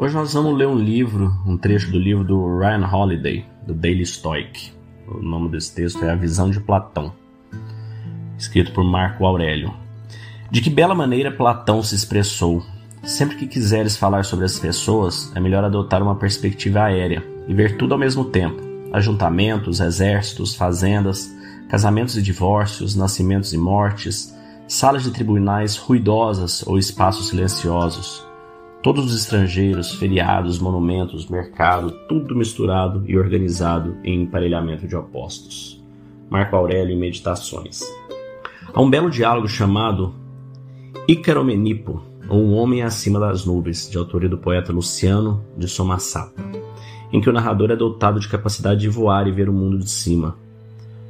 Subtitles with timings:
[0.00, 4.06] Hoje nós vamos ler um livro, um trecho do livro do Ryan Holiday, do Daily
[4.06, 4.70] Stoic.
[5.08, 7.12] O nome desse texto é A Visão de Platão,
[8.38, 9.74] escrito por Marco Aurélio.
[10.52, 12.62] De que bela maneira Platão se expressou.
[13.02, 17.76] Sempre que quiseres falar sobre as pessoas, é melhor adotar uma perspectiva aérea e ver
[17.76, 18.62] tudo ao mesmo tempo:
[18.92, 21.28] ajuntamentos, exércitos, fazendas,
[21.68, 24.32] casamentos e divórcios, nascimentos e mortes,
[24.68, 28.27] salas de tribunais ruidosas ou espaços silenciosos.
[28.80, 35.82] Todos os estrangeiros, feriados, monumentos, mercado, tudo misturado e organizado em emparelhamento de opostos.
[36.30, 37.80] Marco Aurélio em Meditações.
[38.72, 40.14] Há um belo diálogo chamado
[41.08, 46.40] Icaromenipo, ou Um Homem Acima das Nuvens, de autoria do poeta Luciano de Somassata,
[47.12, 49.90] em que o narrador é dotado de capacidade de voar e ver o mundo de
[49.90, 50.36] cima.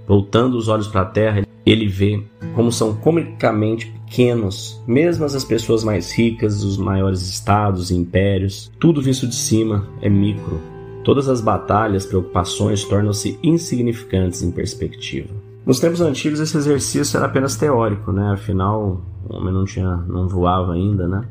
[0.06, 2.22] Voltando os olhos para a terra, ele vê
[2.54, 9.02] como são comicamente pequenos, mesmo as pessoas mais ricas, os maiores estados e impérios, tudo
[9.02, 10.60] visto de cima é micro.
[11.04, 15.28] Todas as batalhas, preocupações tornam-se insignificantes em perspectiva.
[15.64, 18.32] Nos tempos antigos esse exercício era apenas teórico, né?
[18.32, 21.22] Afinal, o homem não tinha, não voava ainda, né?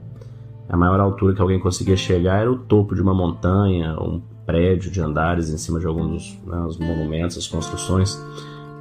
[0.70, 4.92] A maior altura que alguém conseguia chegar era o topo de uma montanha, um prédio
[4.92, 8.20] de andares em cima de alguns dos né, monumentos, as construções.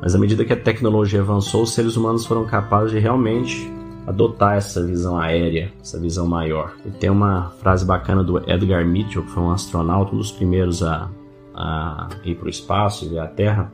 [0.01, 3.71] Mas à medida que a tecnologia avançou, os seres humanos foram capazes de realmente
[4.07, 6.73] adotar essa visão aérea, essa visão maior.
[6.85, 10.83] E tem uma frase bacana do Edgar Mitchell, que foi um astronauta, um dos primeiros
[10.83, 11.11] a,
[11.55, 13.73] a ir para o espaço e ver a Terra.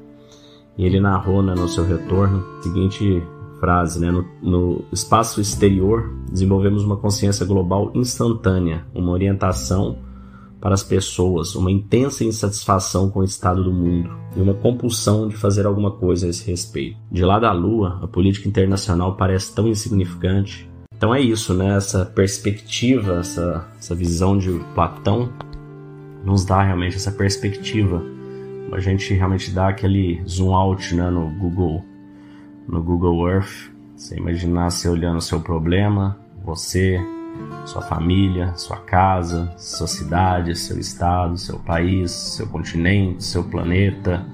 [0.78, 3.22] E ele narrou né, no seu retorno a seguinte
[3.60, 9.98] frase: né, no, no espaço exterior, desenvolvemos uma consciência global instantânea, uma orientação
[10.62, 15.36] para as pessoas, uma intensa insatisfação com o estado do mundo e uma compulsão de
[15.36, 16.96] fazer alguma coisa a esse respeito.
[17.10, 20.70] De lá da Lua, a política internacional parece tão insignificante.
[20.96, 21.76] Então é isso, né?
[21.76, 25.32] Essa perspectiva, essa, essa visão de Platão
[26.24, 28.00] nos dá realmente essa perspectiva.
[28.70, 31.84] A gente realmente dá aquele zoom out né, no Google,
[32.68, 33.72] no Google Earth.
[33.96, 37.00] Você imaginar você olhando o seu problema, você
[37.64, 44.24] sua família, sua casa, sua cidade, seu estado, seu país, seu continente, seu planeta,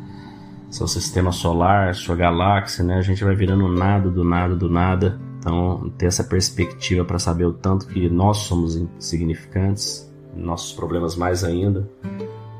[0.71, 2.99] seu sistema solar, sua galáxia, né?
[2.99, 5.19] A gente vai virando nada do nada do nada.
[5.39, 11.45] Então, ter essa perspectiva para saber o tanto que nós somos insignificantes, nossos problemas mais
[11.45, 11.89] ainda,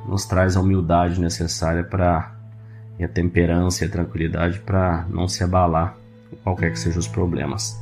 [0.07, 2.35] nos traz a humildade necessária para
[2.99, 5.97] e a temperança e a tranquilidade para não se abalar,
[6.43, 7.81] qualquer que sejam os problemas.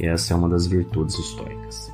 [0.00, 1.92] E essa é uma das virtudes estoicas.